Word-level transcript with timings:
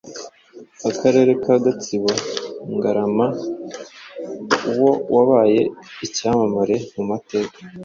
akarere 0.89 1.31
ka 1.43 1.55
Gatsibo. 1.63 2.11
Ngarama 2.75 3.27
uwo 4.71 4.91
wabaye 5.15 5.61
icyamamare 6.05 6.75
mu 6.93 7.03
mateka, 7.11 7.57